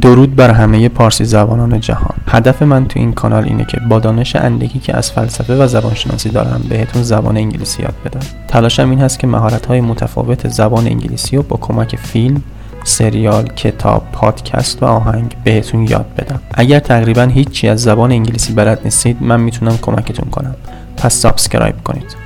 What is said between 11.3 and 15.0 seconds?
رو با کمک فیلم سریال، کتاب، پادکست و